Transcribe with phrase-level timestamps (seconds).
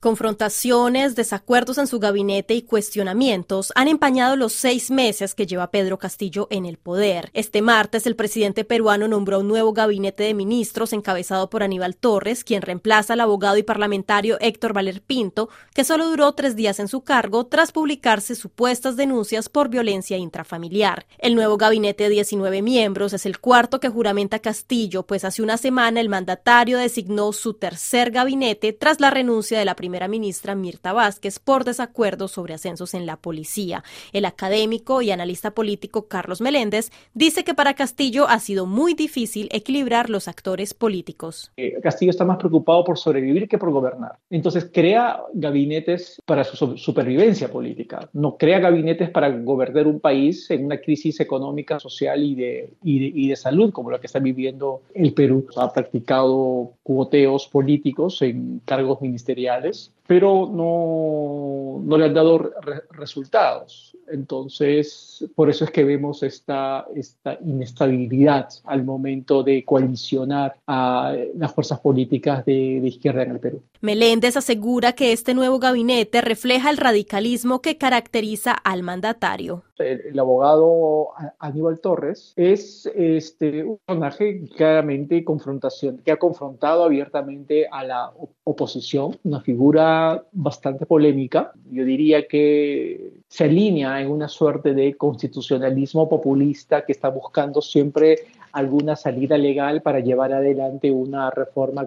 [0.00, 5.98] Confrontaciones, desacuerdos en su gabinete y cuestionamientos han empañado los seis meses que lleva Pedro
[5.98, 7.28] Castillo en el poder.
[7.34, 12.44] Este martes, el presidente peruano nombró un nuevo gabinete de ministros encabezado por Aníbal Torres,
[12.44, 16.88] quien reemplaza al abogado y parlamentario Héctor Valer Pinto, que solo duró tres días en
[16.88, 21.04] su cargo tras publicarse supuestas denuncias por violencia intrafamiliar.
[21.18, 25.58] El nuevo gabinete de 19 miembros es el cuarto que juramenta Castillo, pues hace una
[25.58, 30.54] semana el mandatario designó su tercer gabinete tras la renuncia de la primera primera ministra
[30.54, 33.82] Mirta Vázquez por desacuerdo sobre ascensos en la policía.
[34.12, 39.48] El académico y analista político Carlos Meléndez dice que para Castillo ha sido muy difícil
[39.50, 41.50] equilibrar los actores políticos.
[41.56, 44.12] Eh, Castillo está más preocupado por sobrevivir que por gobernar.
[44.30, 50.66] Entonces crea gabinetes para su supervivencia política, no crea gabinetes para gobernar un país en
[50.66, 54.20] una crisis económica, social y de, y de, y de salud como la que está
[54.20, 55.48] viviendo el Perú.
[55.56, 59.79] Ha practicado cuoteos políticos en cargos ministeriales
[60.10, 62.52] pero no, no le han dado
[62.90, 63.96] resultados.
[64.10, 71.54] Entonces, por eso es que vemos esta, esta inestabilidad al momento de coalicionar a las
[71.54, 73.62] fuerzas políticas de, de izquierda en el Perú.
[73.80, 79.62] Meléndez asegura que este nuevo gabinete refleja el radicalismo que caracteriza al mandatario.
[79.80, 87.84] El, abogado Aníbal Torres es este, un personaje claramente confrontación, que ha confrontado abiertamente a
[87.84, 88.12] la
[88.44, 91.52] oposición, una figura bastante polémica.
[91.70, 98.18] Yo diría que se alinea en una suerte de constitucionalismo populista que está buscando siempre
[98.52, 101.86] alguna salida legal para llevar adelante una reforma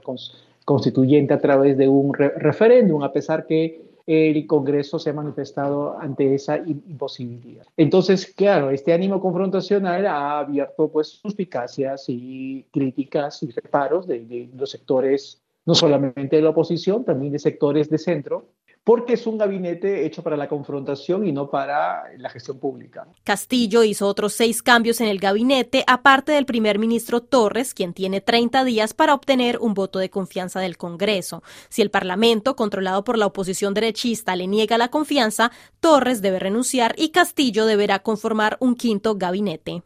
[0.65, 6.33] constituyente a través de un referéndum, a pesar que el Congreso se ha manifestado ante
[6.35, 7.65] esa imposibilidad.
[7.77, 14.49] Entonces, claro, este ánimo confrontacional ha abierto pues suspicacias y críticas y reparos de, de
[14.55, 18.49] los sectores, no solamente de la oposición, también de sectores de centro,
[18.83, 23.07] porque es un gabinete hecho para la confrontación y no para la gestión pública.
[23.23, 28.19] Castillo hizo otros seis cambios en el gabinete, aparte del primer ministro Torres, quien tiene
[28.19, 31.43] 30 días para obtener un voto de confianza del Congreso.
[31.69, 36.93] Si el Parlamento, controlado por la oposición derechista, le niega la confianza, Torres debe renunciar
[36.97, 39.83] y Castillo deberá conformar un quinto gabinete.